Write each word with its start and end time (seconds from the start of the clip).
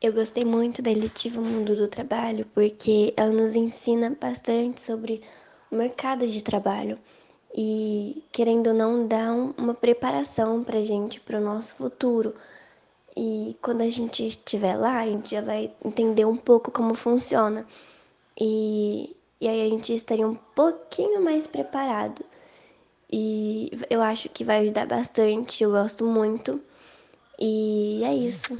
Eu 0.00 0.12
gostei 0.12 0.44
muito 0.44 0.82
da 0.82 0.90
eletiva 0.90 1.40
Mundo 1.40 1.74
do 1.74 1.88
Trabalho 1.88 2.46
porque 2.52 3.14
ela 3.16 3.30
nos 3.30 3.54
ensina 3.54 4.14
bastante 4.20 4.82
sobre 4.82 5.22
o 5.70 5.76
mercado 5.76 6.26
de 6.26 6.44
trabalho 6.44 6.98
e, 7.56 8.22
querendo 8.30 8.68
ou 8.68 8.74
não, 8.74 9.08
dá 9.08 9.32
uma 9.32 9.72
preparação 9.72 10.62
para 10.62 10.82
gente, 10.82 11.18
para 11.18 11.38
o 11.38 11.42
nosso 11.42 11.74
futuro. 11.76 12.34
E 13.16 13.56
quando 13.62 13.80
a 13.80 13.88
gente 13.88 14.26
estiver 14.26 14.76
lá, 14.76 14.98
a 14.98 15.06
gente 15.06 15.30
já 15.30 15.40
vai 15.40 15.72
entender 15.82 16.26
um 16.26 16.36
pouco 16.36 16.70
como 16.70 16.94
funciona. 16.94 17.66
E, 18.38 19.16
e 19.40 19.48
aí 19.48 19.62
a 19.62 19.70
gente 19.70 19.94
estaria 19.94 20.28
um 20.28 20.34
pouquinho 20.34 21.22
mais 21.24 21.46
preparado. 21.46 22.22
E 23.10 23.70
eu 23.88 24.02
acho 24.02 24.28
que 24.28 24.44
vai 24.44 24.58
ajudar 24.60 24.86
bastante, 24.86 25.64
eu 25.64 25.70
gosto 25.70 26.04
muito. 26.04 26.60
E 27.40 28.02
é 28.04 28.14
isso. 28.14 28.58